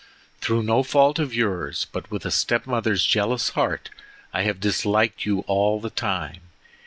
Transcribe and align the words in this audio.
Through 0.39 0.63
no 0.63 0.81
fault 0.81 1.19
of 1.19 1.31
yours, 1.31 1.85
but 1.91 2.09
with 2.09 2.25
a 2.25 2.31
step 2.31 2.65
mother's 2.65 3.05
jealous 3.05 3.49
heart, 3.49 3.91
I 4.33 4.41
have 4.41 4.59
disliked 4.59 5.27
you 5.27 5.41
all 5.41 5.79
the 5.79 5.91
time. 5.91 6.39